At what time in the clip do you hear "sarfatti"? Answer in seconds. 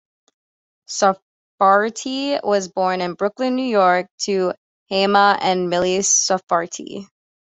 0.89-2.43, 5.99-7.05